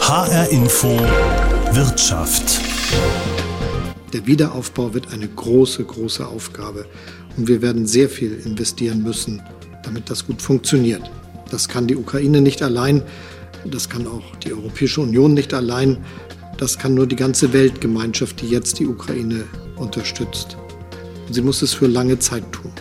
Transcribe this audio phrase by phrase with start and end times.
[0.00, 0.88] HR Info
[1.72, 2.60] Wirtschaft.
[4.14, 6.86] Der Wiederaufbau wird eine große, große Aufgabe
[7.36, 9.42] und wir werden sehr viel investieren müssen,
[9.82, 11.02] damit das gut funktioniert.
[11.50, 13.02] Das kann die Ukraine nicht allein,
[13.66, 15.98] das kann auch die Europäische Union nicht allein,
[16.56, 19.44] das kann nur die ganze Weltgemeinschaft, die jetzt die Ukraine
[19.76, 20.56] unterstützt.
[21.26, 22.72] Und sie muss es für lange Zeit tun.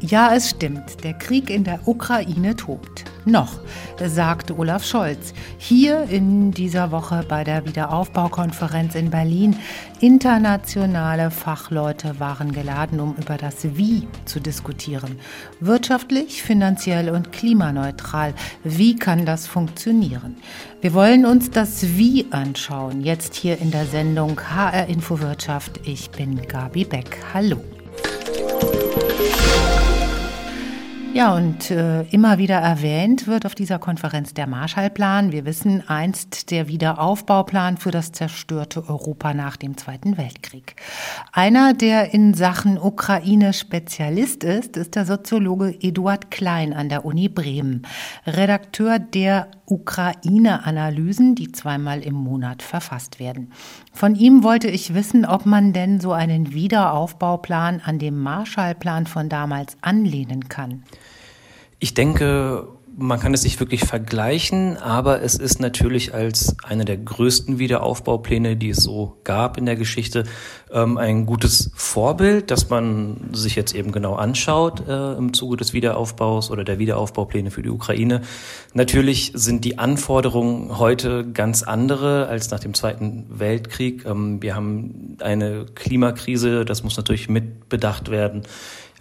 [0.00, 1.02] Ja, es stimmt.
[1.02, 3.04] Der Krieg in der Ukraine tobt.
[3.30, 3.60] Noch,
[4.02, 5.34] sagt Olaf Scholz.
[5.58, 9.56] Hier in dieser Woche bei der Wiederaufbaukonferenz in Berlin.
[10.00, 15.18] Internationale Fachleute waren geladen, um über das Wie zu diskutieren.
[15.60, 18.32] Wirtschaftlich, finanziell und klimaneutral.
[18.64, 20.36] Wie kann das funktionieren?
[20.80, 23.02] Wir wollen uns das Wie anschauen.
[23.02, 25.80] Jetzt hier in der Sendung HR Infowirtschaft.
[25.86, 27.18] Ich bin Gabi Beck.
[27.34, 27.77] Hallo.
[31.18, 35.32] Ja, und äh, immer wieder erwähnt wird auf dieser Konferenz der Marshallplan.
[35.32, 40.76] Wir wissen einst der Wiederaufbauplan für das zerstörte Europa nach dem Zweiten Weltkrieg.
[41.32, 47.28] Einer, der in Sachen Ukraine Spezialist ist, ist der Soziologe Eduard Klein an der Uni
[47.28, 47.84] Bremen,
[48.24, 53.52] Redakteur der Ukraine-Analysen, die zweimal im Monat verfasst werden.
[53.92, 59.28] Von ihm wollte ich wissen, ob man denn so einen Wiederaufbauplan an dem Marshallplan von
[59.28, 60.84] damals anlehnen kann.
[61.80, 62.68] Ich denke,
[63.00, 68.56] man kann es nicht wirklich vergleichen, aber es ist natürlich als einer der größten Wiederaufbaupläne,
[68.56, 70.24] die es so gab in der Geschichte,
[70.72, 75.72] ähm, ein gutes Vorbild, das man sich jetzt eben genau anschaut äh, im Zuge des
[75.72, 78.22] Wiederaufbaus oder der Wiederaufbaupläne für die Ukraine.
[78.74, 84.06] Natürlich sind die Anforderungen heute ganz andere als nach dem Zweiten Weltkrieg.
[84.06, 88.42] Ähm, wir haben eine Klimakrise, das muss natürlich mitbedacht werden.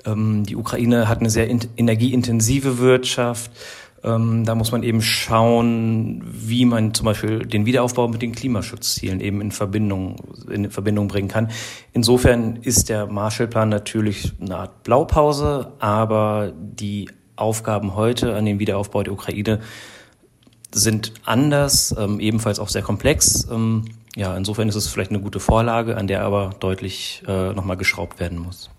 [0.05, 3.51] Ähm, die Ukraine hat eine sehr energieintensive Wirtschaft.
[4.03, 9.19] Ähm, da muss man eben schauen, wie man zum Beispiel den Wiederaufbau mit den Klimaschutzzielen
[9.19, 10.15] eben in Verbindung,
[10.49, 11.49] in Verbindung bringen kann.
[11.93, 19.03] Insofern ist der Marshallplan natürlich eine Art Blaupause, aber die Aufgaben heute an den Wiederaufbau
[19.03, 19.59] der Ukraine
[20.73, 23.47] sind anders, ähm, ebenfalls auch sehr komplex.
[23.51, 23.85] Ähm,
[24.15, 28.19] ja, insofern ist es vielleicht eine gute Vorlage, an der aber deutlich äh, nochmal geschraubt
[28.19, 28.69] werden muss.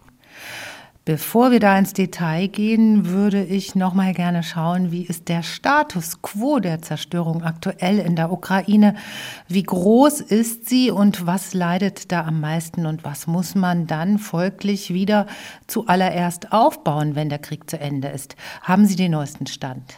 [1.09, 5.43] Bevor wir da ins Detail gehen, würde ich noch mal gerne schauen, wie ist der
[5.43, 8.95] Status quo der Zerstörung aktuell in der Ukraine?
[9.49, 14.19] Wie groß ist sie und was leidet da am meisten und was muss man dann
[14.19, 15.27] folglich wieder
[15.67, 18.37] zuallererst aufbauen, wenn der Krieg zu Ende ist?
[18.61, 19.95] Haben Sie den neuesten Stand?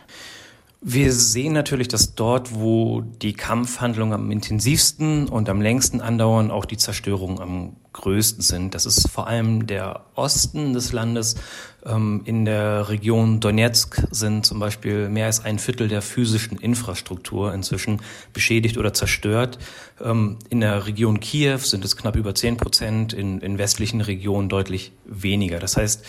[0.81, 6.67] Wir sehen natürlich, dass dort, wo die Kampfhandlungen am intensivsten und am längsten andauern, auch
[6.67, 8.75] die Zerstörungen am größten sind.
[8.75, 11.37] Das ist vor allem der Osten des Landes.
[11.85, 17.53] Ähm, in der Region Donetsk sind zum Beispiel mehr als ein Viertel der physischen Infrastruktur
[17.55, 18.01] inzwischen
[18.33, 19.59] beschädigt oder zerstört.
[20.03, 24.49] Ähm, in der Region Kiew sind es knapp über zehn Prozent, in, in westlichen Regionen
[24.49, 25.59] deutlich weniger.
[25.59, 26.05] Das heißt,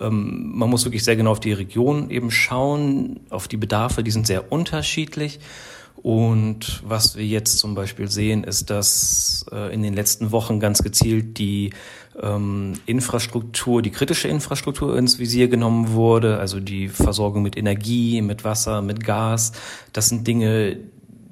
[0.00, 4.10] ähm, man muss wirklich sehr genau auf die Region eben schauen, auf die Bedarfe, die
[4.10, 5.40] sind sehr unterschiedlich.
[6.06, 10.84] Und was wir jetzt zum Beispiel sehen, ist, dass äh, in den letzten Wochen ganz
[10.84, 11.70] gezielt die
[12.22, 18.44] ähm, Infrastruktur, die kritische Infrastruktur ins Visier genommen wurde, also die Versorgung mit Energie, mit
[18.44, 19.50] Wasser, mit Gas.
[19.92, 20.76] Das sind Dinge,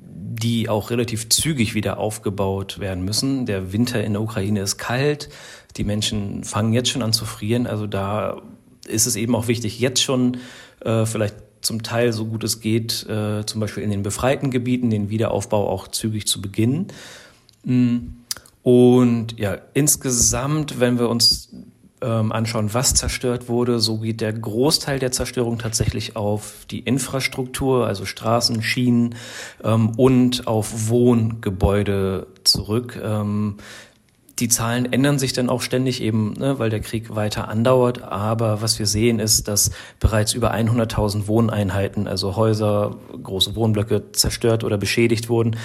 [0.08, 3.46] die auch relativ zügig wieder aufgebaut werden müssen.
[3.46, 5.28] Der Winter in der Ukraine ist kalt.
[5.76, 7.68] Die Menschen fangen jetzt schon an zu frieren.
[7.68, 8.42] Also da
[8.88, 10.38] ist es eben auch wichtig, jetzt schon
[10.80, 14.90] äh, vielleicht zum Teil so gut es geht, äh, zum Beispiel in den befreiten Gebieten,
[14.90, 16.88] den Wiederaufbau auch zügig zu beginnen.
[17.64, 17.98] Mm.
[18.62, 21.50] Und ja, insgesamt, wenn wir uns
[22.04, 27.86] ähm, anschauen, was zerstört wurde, so geht der Großteil der Zerstörung tatsächlich auf die Infrastruktur,
[27.86, 29.14] also Straßen, Schienen
[29.62, 33.00] ähm, und auf Wohngebäude zurück.
[33.02, 33.56] Ähm,
[34.38, 38.02] die Zahlen ändern sich dann auch ständig eben, ne, weil der Krieg weiter andauert.
[38.02, 44.64] Aber was wir sehen ist, dass bereits über 100.000 Wohneinheiten, also Häuser, große Wohnblöcke zerstört
[44.64, 45.56] oder beschädigt wurden.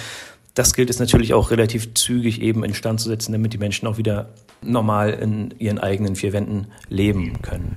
[0.54, 3.98] Das gilt es natürlich auch relativ zügig eben instand zu setzen, damit die Menschen auch
[3.98, 4.30] wieder
[4.62, 7.76] normal in ihren eigenen vier Wänden leben können.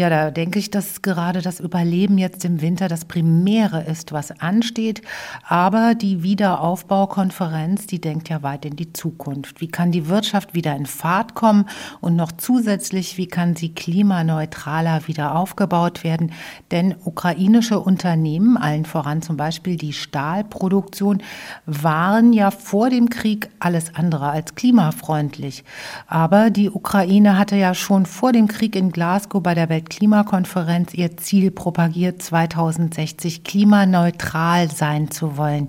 [0.00, 4.30] Ja, da denke ich, dass gerade das Überleben jetzt im Winter das Primäre ist, was
[4.40, 5.02] ansteht.
[5.46, 9.60] Aber die Wiederaufbaukonferenz, die denkt ja weit in die Zukunft.
[9.60, 11.66] Wie kann die Wirtschaft wieder in Fahrt kommen
[12.00, 16.32] und noch zusätzlich, wie kann sie klimaneutraler wieder aufgebaut werden?
[16.70, 21.22] Denn ukrainische Unternehmen, allen voran zum Beispiel die Stahlproduktion,
[21.66, 25.62] waren ja vor dem Krieg alles andere als klimafreundlich.
[26.06, 30.94] Aber die Ukraine hatte ja schon vor dem Krieg in Glasgow bei der Welt Weltklimakonferenz
[30.94, 35.66] ihr Ziel propagiert, 2060 klimaneutral sein zu wollen.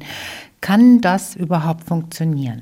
[0.62, 2.62] Kann das überhaupt funktionieren?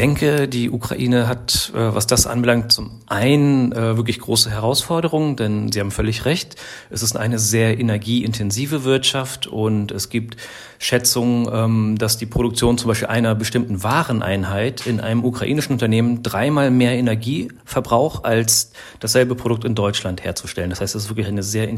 [0.00, 5.70] denke, die Ukraine hat, äh, was das anbelangt, zum einen äh, wirklich große Herausforderungen, denn
[5.70, 6.56] Sie haben völlig recht,
[6.88, 10.38] es ist eine sehr energieintensive Wirtschaft und es gibt
[10.82, 16.70] Schätzungen, ähm, dass die Produktion zum Beispiel einer bestimmten Wareneinheit in einem ukrainischen Unternehmen dreimal
[16.70, 20.70] mehr Energie verbraucht, als dasselbe Produkt in Deutschland herzustellen.
[20.70, 21.68] Das heißt, es ist wirklich eine sehr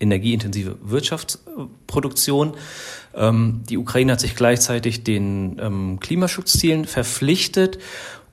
[0.00, 2.54] energieintensive Wirtschaftsproduktion.
[3.14, 7.78] Ähm, die Ukraine hat sich gleichzeitig den ähm, Klimaschutzzielen verpflichtet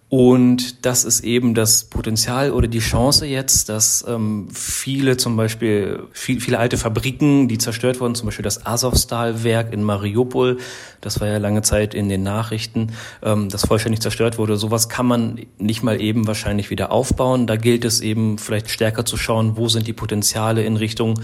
[0.07, 6.03] und das ist eben das Potenzial oder die Chance jetzt, dass ähm, viele zum Beispiel,
[6.11, 10.57] viel, viele alte Fabriken, die zerstört wurden, zum Beispiel das Azovstal-Werk in Mariupol,
[11.01, 12.93] das war ja lange Zeit in den Nachrichten,
[13.23, 14.57] ähm, das vollständig zerstört wurde.
[14.57, 17.47] Sowas kann man nicht mal eben wahrscheinlich wieder aufbauen.
[17.47, 21.19] Da gilt es eben vielleicht stärker zu schauen, wo sind die Potenziale in Richtung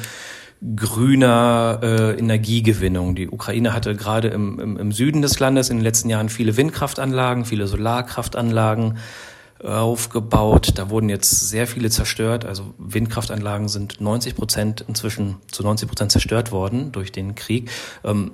[0.75, 3.15] grüner äh, Energiegewinnung.
[3.15, 6.55] Die Ukraine hatte gerade im, im, im Süden des Landes in den letzten Jahren viele
[6.55, 8.97] Windkraftanlagen, viele Solarkraftanlagen
[9.63, 10.73] äh, aufgebaut.
[10.75, 12.45] Da wurden jetzt sehr viele zerstört.
[12.45, 17.71] Also Windkraftanlagen sind 90 Prozent inzwischen zu 90 Prozent zerstört worden durch den Krieg.
[18.03, 18.31] Ähm,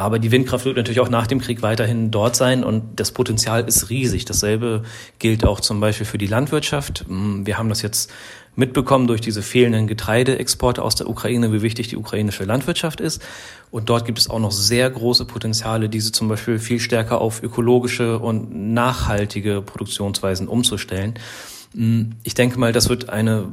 [0.00, 3.64] aber die Windkraft wird natürlich auch nach dem Krieg weiterhin dort sein und das Potenzial
[3.66, 4.24] ist riesig.
[4.24, 4.82] Dasselbe
[5.18, 7.04] gilt auch zum Beispiel für die Landwirtschaft.
[7.06, 8.10] Mm, wir haben das jetzt
[8.56, 13.22] mitbekommen durch diese fehlenden Getreideexporte aus der Ukraine, wie wichtig die ukrainische Landwirtschaft ist.
[13.70, 17.42] Und dort gibt es auch noch sehr große Potenziale, diese zum Beispiel viel stärker auf
[17.42, 21.14] ökologische und nachhaltige Produktionsweisen umzustellen.
[21.74, 23.48] Mm, ich denke mal, das wird eine,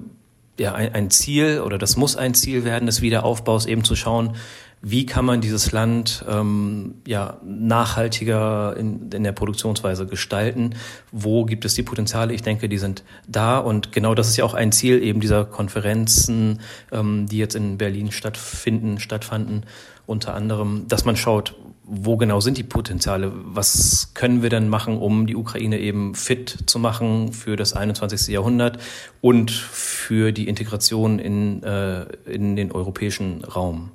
[0.57, 4.35] ja, ein Ziel oder das muss ein Ziel werden des Wiederaufbaus, eben zu schauen,
[4.81, 10.75] wie kann man dieses Land ähm, ja, nachhaltiger in, in der Produktionsweise gestalten?
[11.11, 12.33] Wo gibt es die Potenziale?
[12.33, 15.45] Ich denke, die sind da und genau das ist ja auch ein Ziel eben dieser
[15.45, 16.59] Konferenzen,
[16.91, 19.65] ähm, die jetzt in Berlin stattfinden, stattfanden,
[20.05, 23.31] unter anderem, dass man schaut, wo genau sind die Potenziale?
[23.33, 28.27] Was können wir denn machen, um die Ukraine eben fit zu machen für das 21.
[28.27, 28.77] Jahrhundert
[29.21, 33.91] und für die Integration in, äh, in den europäischen Raum?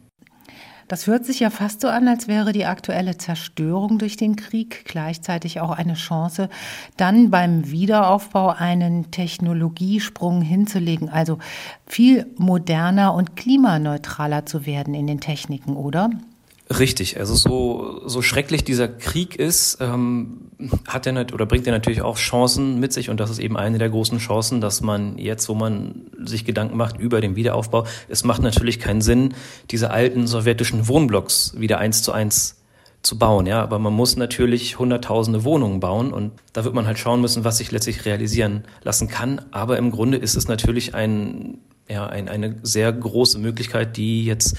[0.93, 4.85] Das hört sich ja fast so an, als wäre die aktuelle Zerstörung durch den Krieg
[4.85, 6.51] gleichzeitig auch eine Chance,
[6.99, 11.39] dann beim Wiederaufbau einen Technologiesprung hinzulegen, also
[11.87, 16.11] viel moderner und klimaneutraler zu werden in den Techniken, oder?
[16.79, 20.51] Richtig, also so, so schrecklich dieser Krieg ist, ähm,
[20.87, 23.79] hat er oder bringt er natürlich auch Chancen mit sich und das ist eben eine
[23.79, 28.25] der großen Chancen, dass man jetzt, wo man sich Gedanken macht über den Wiederaufbau, es
[28.25, 29.35] macht natürlich keinen Sinn,
[29.71, 32.63] diese alten sowjetischen Wohnblocks wieder eins zu eins
[33.03, 36.99] zu bauen, ja, aber man muss natürlich hunderttausende Wohnungen bauen und da wird man halt
[36.99, 41.59] schauen müssen, was sich letztlich realisieren lassen kann, aber im Grunde ist es natürlich ein,
[41.89, 44.57] ja, ein, eine sehr große Möglichkeit, die jetzt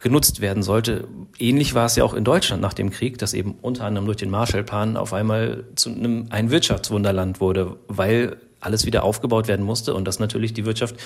[0.00, 1.08] genutzt werden sollte.
[1.38, 4.18] Ähnlich war es ja auch in Deutschland nach dem Krieg, dass eben unter anderem durch
[4.18, 9.94] den Marshallplan auf einmal zu einem ein Wirtschaftswunderland wurde, weil alles wieder aufgebaut werden musste
[9.94, 10.96] und das natürlich die Wirtschaft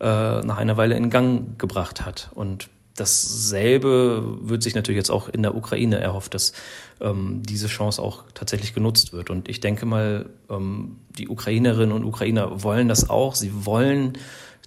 [0.00, 2.30] äh, nach einer Weile in Gang gebracht hat.
[2.34, 6.52] Und dasselbe wird sich natürlich jetzt auch in der Ukraine erhofft, dass
[7.00, 9.30] ähm, diese Chance auch tatsächlich genutzt wird.
[9.30, 13.34] Und ich denke mal, ähm, die Ukrainerinnen und Ukrainer wollen das auch.
[13.34, 14.14] Sie wollen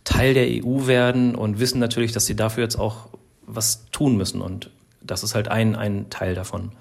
[0.05, 3.09] Teil der EU werden und wissen natürlich, dass sie dafür jetzt auch
[3.45, 4.41] was tun müssen.
[4.41, 4.69] Und
[5.01, 6.71] das ist halt ein, ein Teil davon.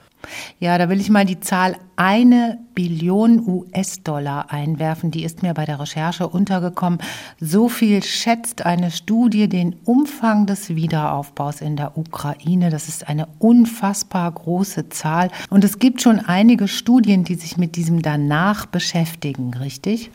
[0.58, 5.10] Ja, da will ich mal die Zahl eine Billion US-Dollar einwerfen.
[5.10, 6.98] Die ist mir bei der Recherche untergekommen.
[7.40, 12.70] So viel schätzt eine Studie den Umfang des Wiederaufbaus in der Ukraine.
[12.70, 15.30] Das ist eine unfassbar große Zahl.
[15.50, 20.10] Und es gibt schon einige Studien, die sich mit diesem danach beschäftigen, richtig?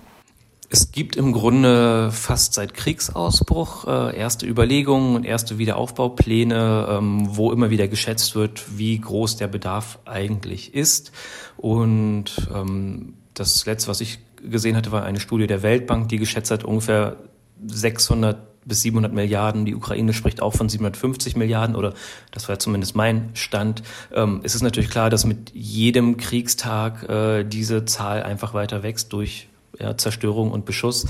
[0.71, 7.51] Es gibt im Grunde fast seit Kriegsausbruch äh, erste Überlegungen und erste Wiederaufbaupläne, ähm, wo
[7.51, 11.11] immer wieder geschätzt wird, wie groß der Bedarf eigentlich ist.
[11.57, 16.51] Und ähm, das letzte, was ich gesehen hatte, war eine Studie der Weltbank, die geschätzt
[16.51, 17.17] hat ungefähr
[17.65, 19.65] 600 bis 700 Milliarden.
[19.65, 21.95] Die Ukraine spricht auch von 750 Milliarden oder
[22.29, 23.81] das war zumindest mein Stand.
[24.13, 29.11] Ähm, es ist natürlich klar, dass mit jedem Kriegstag äh, diese Zahl einfach weiter wächst
[29.13, 29.47] durch
[29.79, 31.07] ja, Zerstörung und Beschuss.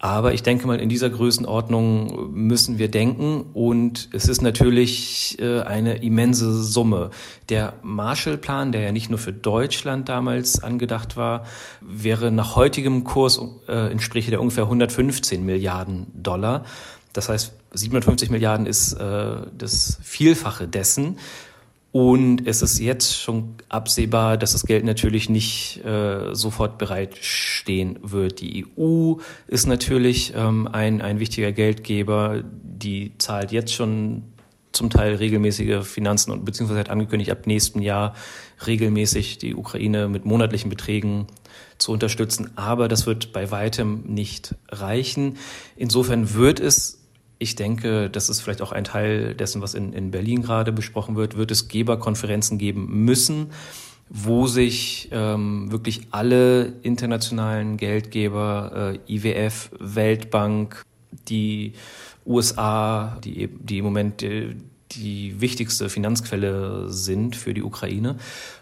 [0.00, 5.62] Aber ich denke mal, in dieser Größenordnung müssen wir denken und es ist natürlich äh,
[5.62, 7.10] eine immense Summe.
[7.48, 11.44] Der Marshallplan, der ja nicht nur für Deutschland damals angedacht war,
[11.80, 16.64] wäre nach heutigem Kurs äh, entspräche der ungefähr 115 Milliarden Dollar.
[17.12, 21.18] Das heißt, 750 Milliarden ist äh, das Vielfache dessen.
[21.98, 28.40] Und es ist jetzt schon absehbar, dass das Geld natürlich nicht äh, sofort bereitstehen wird.
[28.40, 29.14] Die EU
[29.48, 32.44] ist natürlich ähm, ein, ein wichtiger Geldgeber.
[32.62, 34.22] Die zahlt jetzt schon
[34.70, 38.14] zum Teil regelmäßige Finanzen und beziehungsweise hat angekündigt, ab nächsten Jahr
[38.64, 41.26] regelmäßig die Ukraine mit monatlichen Beträgen
[41.78, 42.52] zu unterstützen.
[42.54, 45.36] Aber das wird bei weitem nicht reichen.
[45.74, 47.07] Insofern wird es
[47.38, 51.16] ich denke, das ist vielleicht auch ein Teil dessen, was in, in Berlin gerade besprochen
[51.16, 53.50] wird, wird es Geberkonferenzen geben müssen,
[54.08, 60.82] wo sich ähm, wirklich alle internationalen Geldgeber, äh, IWF, Weltbank,
[61.28, 61.74] die
[62.26, 64.56] USA, die, die im Moment die,
[64.92, 68.16] die wichtigste Finanzquelle sind für die Ukraine,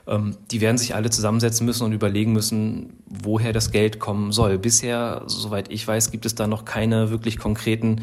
[0.07, 4.59] ähm, die werden sich alle zusammensetzen müssen und überlegen müssen, woher das Geld kommen soll.
[4.59, 8.03] Bisher, soweit ich weiß, gibt es da noch keine wirklich konkreten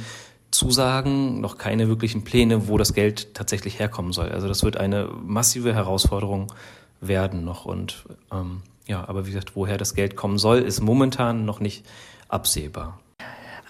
[0.53, 4.29] Zusagen, noch keine wirklichen Pläne, wo das Geld tatsächlich herkommen soll.
[4.29, 6.53] Also das wird eine massive Herausforderung
[7.01, 7.65] werden noch.
[7.65, 11.85] Und ähm, ja, aber wie gesagt, woher das Geld kommen soll, ist momentan noch nicht
[12.27, 12.99] absehbar.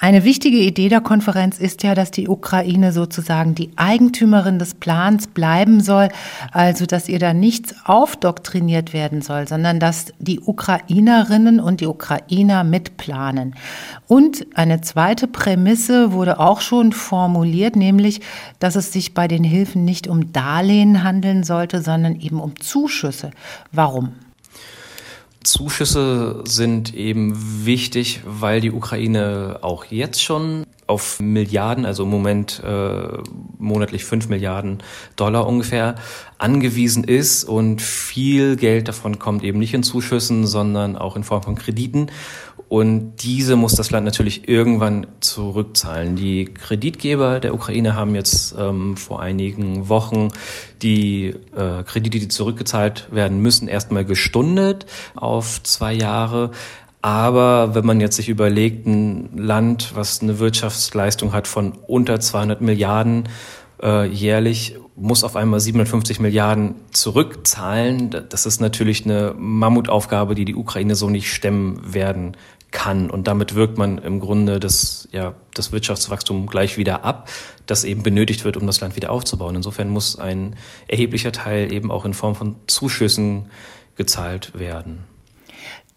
[0.03, 5.27] Eine wichtige Idee der Konferenz ist ja, dass die Ukraine sozusagen die Eigentümerin des Plans
[5.27, 6.09] bleiben soll,
[6.51, 12.65] also dass ihr da nichts aufdoktriniert werden soll, sondern dass die Ukrainerinnen und die Ukrainer
[12.65, 13.55] mitplanen.
[14.05, 18.19] Und eine zweite Prämisse wurde auch schon formuliert, nämlich,
[18.59, 23.31] dass es sich bei den Hilfen nicht um Darlehen handeln sollte, sondern eben um Zuschüsse.
[23.71, 24.11] Warum?
[25.43, 32.61] Zuschüsse sind eben wichtig, weil die Ukraine auch jetzt schon auf Milliarden, also im Moment
[32.63, 33.17] äh,
[33.57, 34.83] monatlich fünf Milliarden
[35.15, 35.95] Dollar ungefähr,
[36.37, 41.43] angewiesen ist und viel Geld davon kommt eben nicht in Zuschüssen, sondern auch in Form
[41.43, 42.07] von Krediten.
[42.73, 46.15] Und diese muss das Land natürlich irgendwann zurückzahlen.
[46.15, 50.29] Die Kreditgeber der Ukraine haben jetzt ähm, vor einigen Wochen
[50.81, 56.49] die äh, Kredite, die zurückgezahlt werden müssen, erstmal gestundet auf zwei Jahre.
[57.03, 62.61] Aber wenn man jetzt sich überlegt, ein Land, was eine Wirtschaftsleistung hat von unter 200
[62.61, 63.29] Milliarden
[63.83, 68.09] äh, jährlich, muss auf einmal 750 Milliarden zurückzahlen.
[68.29, 72.37] Das ist natürlich eine Mammutaufgabe, die die Ukraine so nicht stemmen werden
[72.73, 73.09] kann.
[73.09, 77.29] Und damit wirkt man im Grunde das, ja, das Wirtschaftswachstum gleich wieder ab,
[77.65, 79.55] das eben benötigt wird, um das Land wieder aufzubauen.
[79.55, 83.45] Insofern muss ein erheblicher Teil eben auch in Form von Zuschüssen
[83.95, 85.05] gezahlt werden.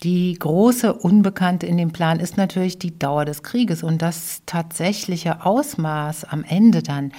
[0.02, 5.46] Die große Unbekannte in dem Plan ist natürlich die Dauer des Krieges und das tatsächliche
[5.46, 7.12] Ausmaß am Ende dann.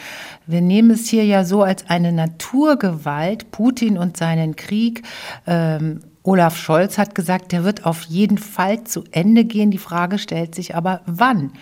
[0.45, 5.01] Wir nehmen es hier ja so als eine Naturgewalt, Putin und seinen Krieg.
[5.47, 9.71] Ähm, Olaf Scholz hat gesagt, der wird auf jeden Fall zu Ende gehen.
[9.71, 11.53] Die Frage stellt sich aber, wann?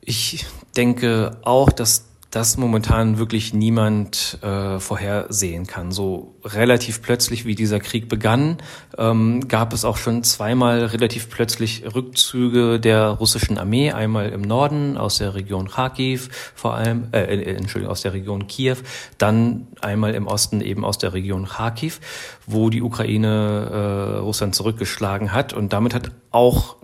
[0.00, 0.46] Ich
[0.76, 5.92] denke auch, dass das momentan wirklich niemand äh, vorhersehen kann.
[5.92, 8.58] So relativ plötzlich, wie dieser Krieg begann,
[8.98, 14.96] ähm, gab es auch schon zweimal relativ plötzlich Rückzüge der russischen Armee, einmal im Norden
[14.96, 18.76] aus der Region Kharkiv, vor allem, äh, äh, Entschuldigung, aus der Region Kiew,
[19.18, 22.00] dann einmal im Osten eben aus der Region Kharkiv,
[22.46, 25.52] wo die Ukraine äh, Russland zurückgeschlagen hat.
[25.52, 26.76] Und damit hat auch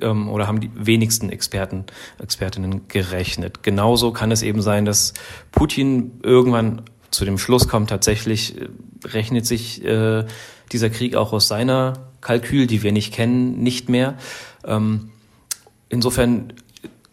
[0.00, 1.84] ähm, oder haben die wenigsten Experten,
[2.18, 3.62] Expertinnen gerechnet.
[3.62, 5.14] Genauso kann es eben sein, dass
[5.50, 8.68] Putin irgendwann zu dem Schluss kommt, tatsächlich äh,
[9.04, 10.24] rechnet sich äh,
[10.72, 14.16] dieser Krieg auch aus seiner Kalkül, die wir nicht kennen, nicht mehr.
[14.64, 15.10] Ähm,
[15.88, 16.52] insofern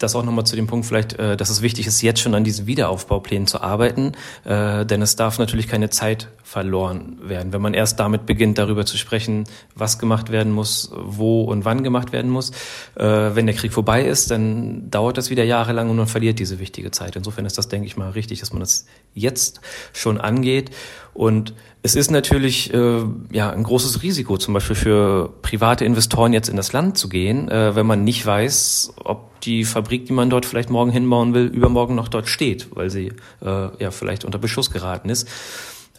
[0.00, 2.42] das auch nochmal zu dem Punkt vielleicht, äh, dass es wichtig ist, jetzt schon an
[2.42, 4.12] diesen Wiederaufbauplänen zu arbeiten,
[4.44, 7.52] äh, denn es darf natürlich keine Zeit verloren werden.
[7.52, 11.84] Wenn man erst damit beginnt, darüber zu sprechen, was gemacht werden muss, wo und wann
[11.84, 12.50] gemacht werden muss,
[12.96, 16.58] äh, wenn der Krieg vorbei ist, dann dauert das wieder jahrelang und man verliert diese
[16.58, 17.14] wichtige Zeit.
[17.14, 19.60] Insofern ist das, denke ich mal, richtig, dass man das jetzt
[19.92, 20.70] schon angeht
[21.12, 26.48] und es ist natürlich äh, ja ein großes Risiko, zum Beispiel für private Investoren jetzt
[26.48, 30.28] in das Land zu gehen, äh, wenn man nicht weiß, ob die Fabrik, die man
[30.28, 34.38] dort vielleicht morgen hinbauen will, übermorgen noch dort steht, weil sie äh, ja vielleicht unter
[34.38, 35.26] Beschuss geraten ist.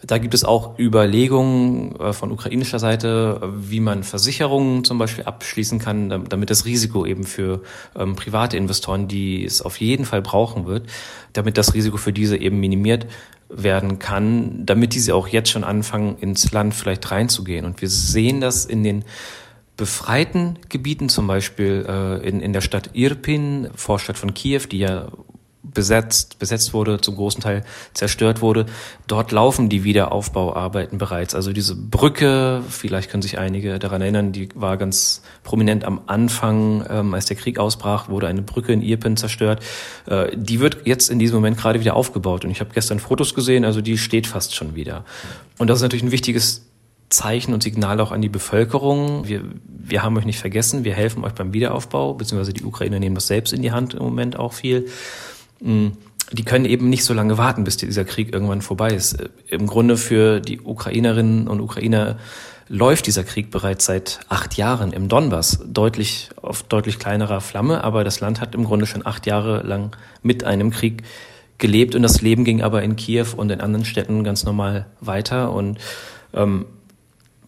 [0.06, 5.80] Da gibt es auch Überlegungen äh, von ukrainischer Seite, wie man Versicherungen zum Beispiel abschließen
[5.80, 7.62] kann, damit das Risiko eben für
[7.96, 10.88] ähm, private Investoren, die es auf jeden Fall brauchen wird,
[11.34, 13.08] damit das Risiko für diese eben minimiert
[13.54, 17.66] werden kann, damit diese auch jetzt schon anfangen, ins Land vielleicht reinzugehen.
[17.66, 19.04] Und wir sehen das in den
[19.78, 25.08] befreiten Gebieten, zum Beispiel äh, in, in der Stadt Irpin, Vorstadt von Kiew, die ja
[25.64, 27.64] besetzt, besetzt wurde, zum großen Teil
[27.94, 28.66] zerstört wurde.
[29.08, 31.36] Dort laufen die Wiederaufbauarbeiten bereits.
[31.36, 36.86] Also diese Brücke, vielleicht können sich einige daran erinnern, die war ganz prominent am Anfang,
[36.90, 39.64] ähm, als der Krieg ausbrach, wurde eine Brücke in Irpen zerstört.
[40.08, 42.44] Äh, die wird jetzt in diesem Moment gerade wieder aufgebaut.
[42.44, 45.06] Und ich habe gestern Fotos gesehen, also die steht fast schon wieder.
[45.60, 46.66] Und das ist natürlich ein wichtiges
[47.10, 49.28] Zeichen und Signal auch an die Bevölkerung.
[49.28, 53.16] Wir, wir haben euch nicht vergessen, wir helfen euch beim Wiederaufbau, beziehungsweise die Ukrainer nehmen
[53.16, 54.88] das selbst in die Hand im Moment auch viel.
[55.62, 55.90] Mm,
[56.32, 59.18] die können eben nicht so lange warten, bis dieser Krieg irgendwann vorbei ist.
[59.48, 62.18] Im Grunde für die Ukrainerinnen und Ukrainer
[62.70, 68.06] läuft dieser Krieg bereits seit acht Jahren im Donbass, deutlich auf deutlich kleinerer Flamme, aber
[68.06, 71.04] das Land hat im Grunde schon acht Jahre lang mit einem Krieg
[71.58, 75.52] gelebt und das Leben ging aber in Kiew und in anderen Städten ganz normal weiter
[75.52, 75.80] und
[76.34, 76.66] ähm,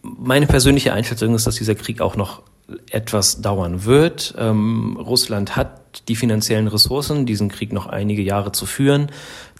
[0.02, 2.42] meine persönliche Einschätzung ist, dass dieser Krieg auch noch
[2.90, 4.34] etwas dauern wird.
[4.38, 9.10] Ähm, Russland hat die finanziellen Ressourcen, diesen Krieg noch einige Jahre zu führen.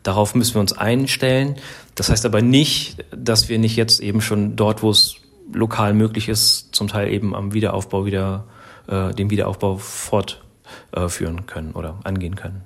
[0.02, 1.56] Darauf müssen wir uns einstellen.
[1.94, 5.16] Das heißt aber nicht, dass wir nicht jetzt eben schon dort, wo es
[5.52, 8.44] lokal möglich ist, zum Teil eben am Wiederaufbau wieder,
[8.86, 9.78] äh, den Wiederaufbau
[10.92, 12.62] fortführen können oder angehen können.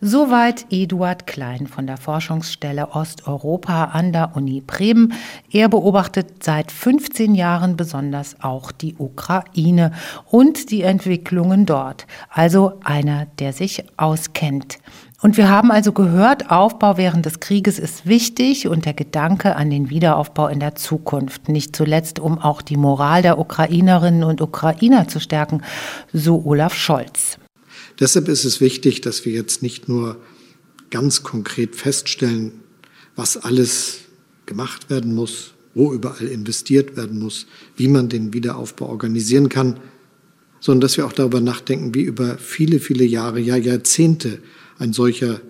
[0.00, 5.14] Soweit Eduard Klein von der Forschungsstelle Osteuropa an der Uni Bremen.
[5.50, 9.92] Er beobachtet seit 15 Jahren besonders auch die Ukraine
[10.30, 12.06] und die Entwicklungen dort.
[12.28, 14.78] Also einer, der sich auskennt.
[15.24, 19.70] Und wir haben also gehört, Aufbau während des Krieges ist wichtig und der Gedanke an
[19.70, 25.08] den Wiederaufbau in der Zukunft, nicht zuletzt um auch die Moral der Ukrainerinnen und Ukrainer
[25.08, 25.62] zu stärken,
[26.12, 27.38] so Olaf Scholz.
[27.98, 30.18] Deshalb ist es wichtig, dass wir jetzt nicht nur
[30.90, 32.52] ganz konkret feststellen,
[33.16, 34.00] was alles
[34.44, 39.80] gemacht werden muss, wo überall investiert werden muss, wie man den Wiederaufbau organisieren kann,
[40.60, 44.40] sondern dass wir auch darüber nachdenken, wie über viele, viele Jahre, ja Jahrzehnte
[44.78, 45.40] ein solcher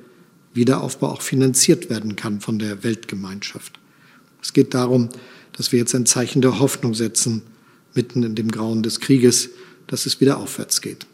[0.52, 3.78] Wiederaufbau auch finanziert werden kann von der Weltgemeinschaft.
[4.42, 5.08] Es geht darum,
[5.52, 7.42] dass wir jetzt ein Zeichen der Hoffnung setzen,
[7.94, 9.50] mitten in dem Grauen des Krieges,
[9.86, 11.06] dass es wieder aufwärts geht.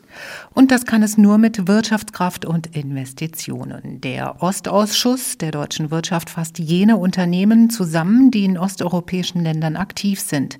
[0.52, 4.00] Und das kann es nur mit Wirtschaftskraft und Investitionen.
[4.00, 10.58] Der Ostausschuss der deutschen Wirtschaft fasst jene Unternehmen zusammen, die in osteuropäischen Ländern aktiv sind.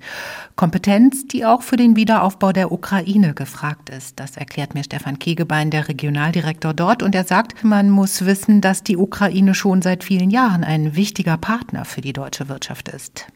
[0.55, 4.19] Kompetenz, die auch für den Wiederaufbau der Ukraine gefragt ist.
[4.19, 7.03] Das erklärt mir Stefan Kegebein, der Regionaldirektor dort.
[7.03, 11.37] Und er sagt, man muss wissen, dass die Ukraine schon seit vielen Jahren ein wichtiger
[11.37, 13.27] Partner für die deutsche Wirtschaft ist.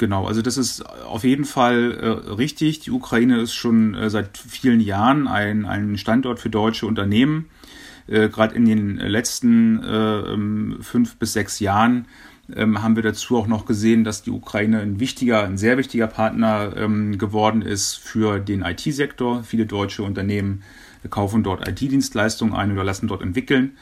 [0.00, 2.80] Genau, also das ist auf jeden Fall äh, richtig.
[2.80, 7.50] Die Ukraine ist schon äh, seit vielen Jahren ein, ein Standort für deutsche Unternehmen.
[8.06, 12.06] Äh, Gerade in den letzten äh, ähm, fünf bis sechs Jahren
[12.56, 16.06] ähm, haben wir dazu auch noch gesehen, dass die Ukraine ein wichtiger, ein sehr wichtiger
[16.06, 19.42] Partner ähm, geworden ist für den IT-Sektor.
[19.42, 20.62] Viele deutsche Unternehmen
[21.10, 23.72] kaufen dort IT-Dienstleistungen ein oder lassen dort entwickeln.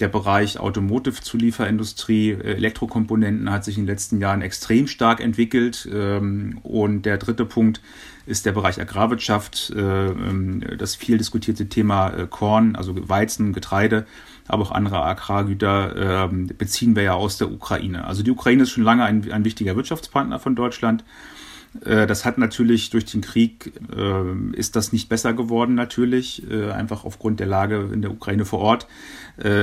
[0.00, 5.88] Der Bereich Automotive-Zulieferindustrie, äh, Elektrokomponenten hat sich in den letzten Jahren extrem stark entwickelt.
[5.92, 7.80] Ähm, und der dritte Punkt
[8.26, 14.04] ist der Bereich Agrarwirtschaft, äh, ähm, das viel diskutierte Thema äh, Korn, also Weizen, Getreide,
[14.48, 18.04] aber auch andere Agrargüter ähm, beziehen wir ja aus der Ukraine.
[18.04, 21.04] Also die Ukraine ist schon lange ein, ein wichtiger Wirtschaftspartner von Deutschland.
[21.84, 26.70] Äh, das hat natürlich durch den Krieg, äh, ist das nicht besser geworden natürlich, äh,
[26.70, 28.86] einfach aufgrund der Lage in der Ukraine vor Ort.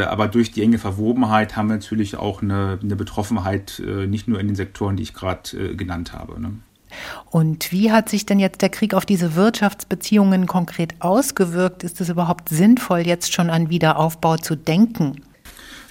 [0.08, 4.45] aber durch die enge Verwobenheit haben wir natürlich auch eine, eine Betroffenheit, nicht nur in
[4.45, 6.39] den Sektoren, die ich gerade genannt habe.
[6.39, 6.52] Ne?
[7.32, 11.84] Und wie hat sich denn jetzt der Krieg auf diese Wirtschaftsbeziehungen konkret ausgewirkt?
[11.84, 15.23] Ist es überhaupt sinnvoll, jetzt schon an Wiederaufbau zu denken?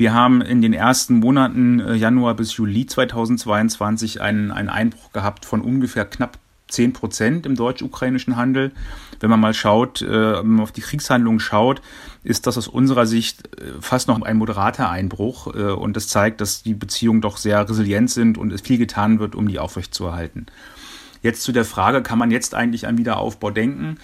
[0.03, 5.45] Wir haben in den ersten Monaten äh, Januar bis Juli 2022 einen, einen Einbruch gehabt
[5.45, 8.73] von ungefähr knapp 10 Prozent im deutsch-ukrainischen Handel.
[9.21, 11.83] Wenn man mal schaut, äh, wenn man auf die Kriegshandlungen schaut,
[12.25, 15.47] ist das aus unserer Sicht äh, fast noch ein moderater Einbruch.
[15.47, 19.37] Und das zeigt, dass die Beziehungen doch sehr resilient sind und es viel getan wird,
[19.37, 20.47] um die aufrechtzuerhalten.
[21.23, 23.99] Jetzt zu der Frage, kann man jetzt eigentlich an Wiederaufbau denken?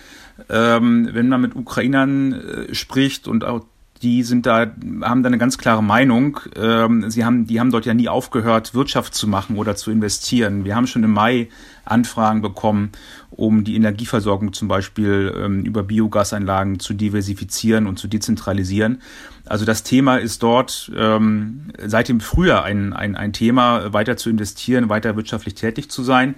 [0.49, 3.65] Ähm, wenn man mit Ukrainern spricht und auch
[4.03, 4.61] die sind da,
[5.03, 6.41] haben da eine ganz klare Meinung.
[6.57, 10.65] Ähm, sie haben, die haben dort ja nie aufgehört, Wirtschaft zu machen oder zu investieren.
[10.65, 11.49] Wir haben schon im Mai
[11.85, 12.93] Anfragen bekommen,
[13.31, 19.01] um die Energieversorgung zum Beispiel ähm, über Biogasanlagen zu diversifizieren und zu dezentralisieren.
[19.47, 24.29] Also das Thema ist dort ähm, seit dem Frühjahr ein, ein, ein Thema, weiter zu
[24.29, 26.35] investieren, weiter wirtschaftlich tätig zu sein.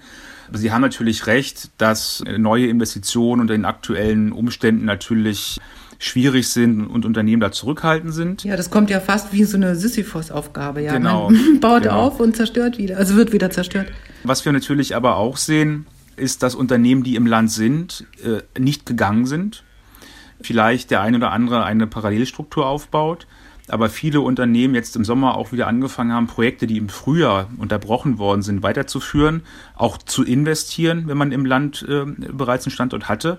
[0.52, 5.60] Sie haben natürlich recht, dass neue Investitionen unter den aktuellen Umständen natürlich
[6.00, 8.42] schwierig sind und Unternehmen da zurückhaltend sind.
[8.42, 10.80] Ja, das kommt ja fast wie so eine Sisyphos-Aufgabe.
[10.80, 11.30] Ja, genau.
[11.30, 12.06] Man baut genau.
[12.06, 13.92] auf und zerstört wieder, also wird wieder zerstört.
[14.24, 15.86] Was wir natürlich aber auch sehen,
[16.16, 19.62] ist, dass Unternehmen, die im Land sind, äh, nicht gegangen sind.
[20.40, 23.26] Vielleicht der eine oder andere eine Parallelstruktur aufbaut.
[23.68, 28.18] aber viele Unternehmen jetzt im Sommer auch wieder angefangen haben, Projekte, die im Frühjahr unterbrochen
[28.18, 29.42] worden sind, weiterzuführen,
[29.76, 33.38] auch zu investieren, wenn man im Land äh, bereits einen Standort hatte.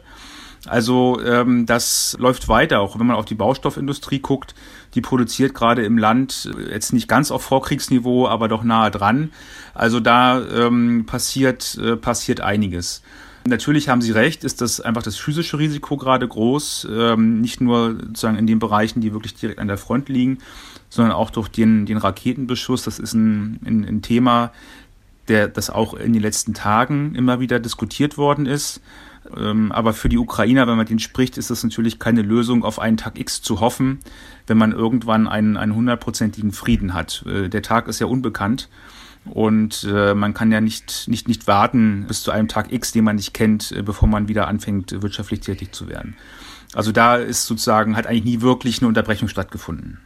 [0.67, 4.53] Also ähm, das läuft weiter, auch wenn man auf die Baustoffindustrie guckt.
[4.93, 9.31] Die produziert gerade im Land äh, jetzt nicht ganz auf Vorkriegsniveau, aber doch nahe dran.
[9.73, 13.01] Also da ähm, passiert, äh, passiert einiges.
[13.47, 17.95] Natürlich haben Sie recht, ist das einfach das physische Risiko gerade groß, ähm, nicht nur
[17.95, 20.37] sozusagen in den Bereichen, die wirklich direkt an der Front liegen,
[20.89, 22.83] sondern auch durch den, den Raketenbeschuss.
[22.83, 24.51] Das ist ein, ein, ein Thema,
[25.27, 28.79] der, das auch in den letzten Tagen immer wieder diskutiert worden ist.
[29.35, 32.79] Ähm, aber für die Ukrainer, wenn man den spricht, ist das natürlich keine Lösung, auf
[32.79, 33.99] einen Tag X zu hoffen,
[34.47, 37.23] wenn man irgendwann einen, einen hundertprozentigen Frieden hat.
[37.27, 38.69] Äh, der Tag ist ja unbekannt.
[39.25, 43.03] Und äh, man kann ja nicht, nicht, nicht warten bis zu einem Tag X, den
[43.03, 46.15] man nicht kennt, äh, bevor man wieder anfängt, wirtschaftlich tätig zu werden.
[46.73, 49.99] Also da ist sozusagen, hat eigentlich nie wirklich eine Unterbrechung stattgefunden.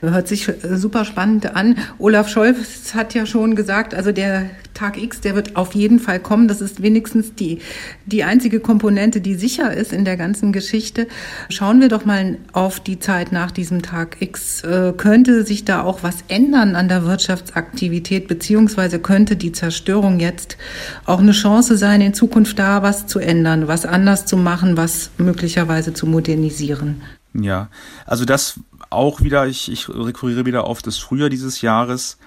[0.00, 1.76] Hört sich äh, super spannend an.
[1.98, 6.20] Olaf Scholz hat ja schon gesagt, also der Tag X, der wird auf jeden Fall
[6.20, 6.48] kommen.
[6.48, 7.60] Das ist wenigstens die,
[8.04, 11.08] die einzige Komponente, die sicher ist in der ganzen Geschichte.
[11.48, 14.62] Schauen wir doch mal auf die Zeit nach diesem Tag X.
[14.62, 20.56] Äh, könnte sich da auch was ändern an der Wirtschaftsaktivität, beziehungsweise könnte die Zerstörung jetzt
[21.04, 25.10] auch eine Chance sein, in Zukunft da was zu ändern, was anders zu machen, was
[25.18, 27.00] möglicherweise zu modernisieren?
[27.34, 27.68] Ja,
[28.06, 32.18] also das auch wieder, ich, ich rekurriere wieder auf das Frühjahr dieses Jahres.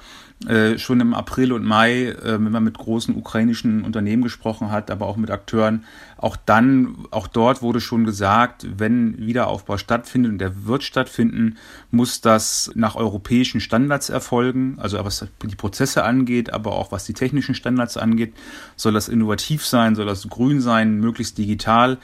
[0.48, 4.90] Äh, schon im April und Mai, äh, wenn man mit großen ukrainischen Unternehmen gesprochen hat,
[4.90, 5.84] aber auch mit Akteuren,
[6.16, 11.58] auch dann, auch dort wurde schon gesagt, wenn Wiederaufbau stattfindet und der wird stattfinden,
[11.92, 17.14] muss das nach europäischen Standards erfolgen, also was die Prozesse angeht, aber auch was die
[17.14, 18.34] technischen Standards angeht,
[18.78, 21.98] soll das innovativ sein, soll das grün sein, möglichst digital.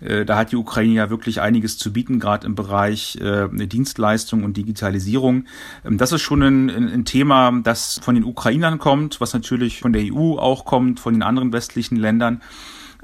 [0.00, 4.44] Äh, da hat die Ukraine ja wirklich einiges zu bieten, gerade im Bereich äh, Dienstleistung
[4.44, 5.44] und Digitalisierung.
[5.84, 9.92] Ähm, das ist schon ein, ein, Thema, das von den Ukrainern kommt, was natürlich von
[9.92, 12.42] der EU auch kommt, von den anderen westlichen Ländern.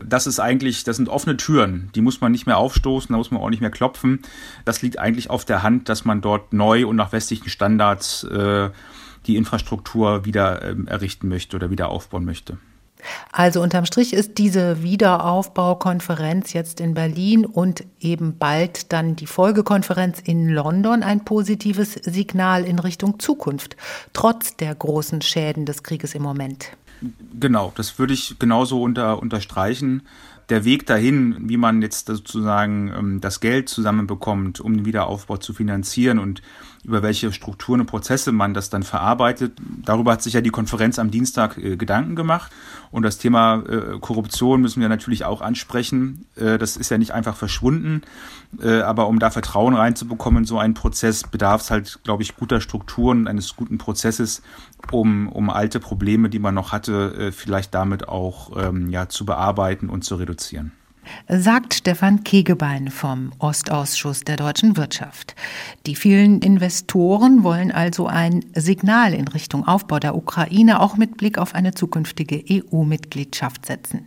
[0.03, 3.31] Das ist eigentlich, das sind offene Türen, die muss man nicht mehr aufstoßen, da muss
[3.31, 4.21] man auch nicht mehr klopfen.
[4.65, 8.71] Das liegt eigentlich auf der Hand, dass man dort neu und nach westlichen Standards äh,
[9.27, 12.59] die Infrastruktur wieder ähm, errichten möchte oder wieder aufbauen möchte.
[13.33, 20.21] Also unterm Strich ist diese Wiederaufbaukonferenz jetzt in Berlin und eben bald dann die Folgekonferenz
[20.21, 23.77] in London ein positives Signal in Richtung Zukunft,
[24.13, 26.71] trotz der großen Schäden des Krieges im Moment.
[27.39, 30.03] Genau, das würde ich genauso unter, unterstreichen
[30.49, 35.55] der Weg dahin, wie man jetzt sozusagen ähm, das Geld zusammenbekommt, um den Wiederaufbau zu
[35.55, 36.43] finanzieren und
[36.85, 39.59] über welche Strukturen und Prozesse man das dann verarbeitet.
[39.85, 42.53] Darüber hat sich ja die Konferenz am Dienstag äh, Gedanken gemacht.
[42.91, 46.27] Und das Thema äh, Korruption müssen wir natürlich auch ansprechen.
[46.37, 48.03] Äh, das ist ja nicht einfach verschwunden.
[48.63, 52.37] Äh, aber um da Vertrauen reinzubekommen in so einen Prozess, bedarf es halt, glaube ich,
[52.37, 54.43] guter Strukturen, eines guten Prozesses,
[54.91, 59.25] um, um alte Probleme, die man noch hatte, äh, vielleicht damit auch ähm, ja, zu
[59.25, 60.73] bearbeiten und zu reduzieren
[61.29, 65.35] sagt Stefan Kegebein vom Ostausschuss der deutschen Wirtschaft.
[65.87, 71.39] Die vielen Investoren wollen also ein Signal in Richtung Aufbau der Ukraine auch mit Blick
[71.39, 74.07] auf eine zukünftige EU-Mitgliedschaft setzen.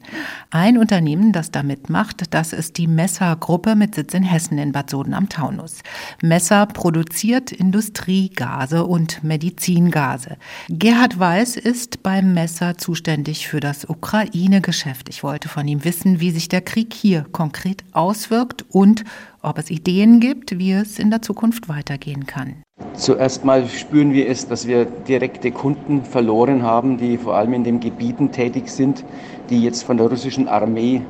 [0.52, 4.90] Ein Unternehmen, das da mitmacht, das ist die Messer-Gruppe mit Sitz in Hessen in Bad
[4.90, 5.82] Soden am Taunus.
[6.22, 10.38] Messer produziert Industriegase und Medizingase.
[10.70, 15.10] Gerhard Weiß ist beim Messer zuständig für das Ukraine-Geschäft.
[15.10, 19.04] Ich wollte von ihm wissen, wie sich der Krieg Politik hier konkret auswirkt und
[19.42, 22.64] ob es Ideen gibt, wie es in der Zukunft weitergehen kann.
[22.94, 27.64] Zuerst mal spüren wir es, dass wir direkte Kunden verloren haben, die vor allem in
[27.64, 29.04] den Gebieten tätig sind,
[29.50, 31.02] die jetzt von der russischen Armee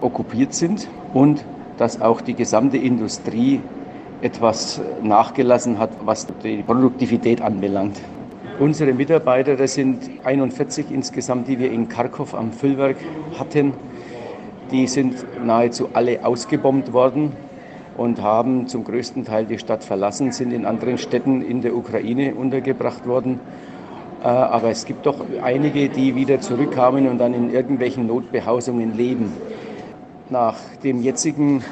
[0.00, 1.44] okkupiert sind und
[1.76, 3.60] dass auch die gesamte Industrie
[4.22, 8.00] etwas nachgelassen hat, was die Produktivität anbelangt.
[8.58, 12.96] Unsere Mitarbeiter, das sind 41 insgesamt, die wir in Kharkov am Füllwerk
[13.38, 13.72] hatten,
[14.70, 17.32] die sind nahezu alle ausgebombt worden
[17.96, 22.34] und haben zum größten Teil die Stadt verlassen, sind in anderen Städten in der Ukraine
[22.34, 23.40] untergebracht worden.
[24.22, 29.32] Äh, aber es gibt doch einige, die wieder zurückkamen und dann in irgendwelchen Notbehausungen leben.
[30.30, 31.64] Nach dem jetzigen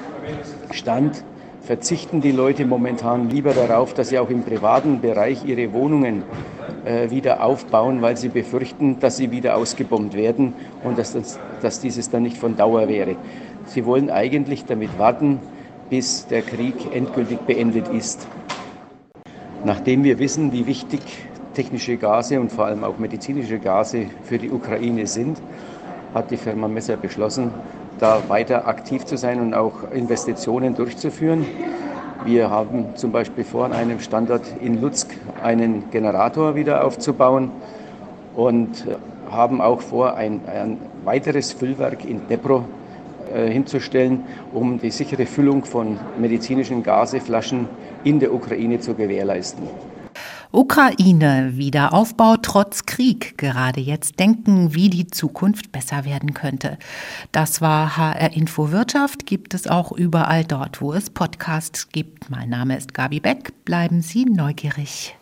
[0.70, 1.22] Stand
[1.66, 6.22] verzichten die Leute momentan lieber darauf, dass sie auch im privaten Bereich ihre Wohnungen
[6.84, 11.80] äh, wieder aufbauen, weil sie befürchten, dass sie wieder ausgebombt werden und dass, das, dass
[11.80, 13.16] dieses dann nicht von Dauer wäre.
[13.66, 15.40] Sie wollen eigentlich damit warten,
[15.90, 18.28] bis der Krieg endgültig beendet ist.
[19.64, 21.00] Nachdem wir wissen, wie wichtig
[21.54, 25.38] technische Gase und vor allem auch medizinische Gase für die Ukraine sind,
[26.14, 27.50] hat die Firma Messer beschlossen,
[27.98, 31.46] da weiter aktiv zu sein und auch Investitionen durchzuführen.
[32.24, 35.08] Wir haben zum Beispiel vor, an einem Standort in Luzk
[35.42, 37.50] einen Generator wieder aufzubauen
[38.34, 38.86] und
[39.30, 42.64] haben auch vor, ein, ein weiteres Füllwerk in Depro
[43.32, 47.68] äh, hinzustellen, um die sichere Füllung von medizinischen Gaseflaschen
[48.04, 49.68] in der Ukraine zu gewährleisten.
[50.56, 53.36] Ukraine, Wiederaufbau trotz Krieg.
[53.36, 56.78] Gerade jetzt denken, wie die Zukunft besser werden könnte.
[57.30, 62.30] Das war HR Info Wirtschaft, gibt es auch überall dort, wo es Podcasts gibt.
[62.30, 63.52] Mein Name ist Gabi Beck.
[63.66, 65.15] Bleiben Sie neugierig.